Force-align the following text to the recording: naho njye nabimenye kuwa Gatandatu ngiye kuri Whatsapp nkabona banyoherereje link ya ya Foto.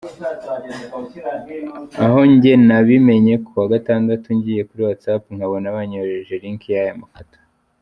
naho 1.97 2.19
njye 2.33 2.53
nabimenye 2.67 3.33
kuwa 3.45 3.63
Gatandatu 3.73 4.27
ngiye 4.37 4.61
kuri 4.67 4.81
Whatsapp 4.87 5.23
nkabona 5.35 5.75
banyoherereje 5.75 6.33
link 6.43 6.61
ya 6.73 6.81
ya 6.89 6.95
Foto. 7.01 7.37